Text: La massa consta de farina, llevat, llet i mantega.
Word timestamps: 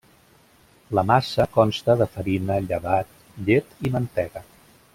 La 0.99 1.03
massa 1.09 1.45
consta 1.57 1.95
de 1.99 2.07
farina, 2.15 2.57
llevat, 2.71 3.13
llet 3.51 3.77
i 3.89 3.93
mantega. 3.99 4.43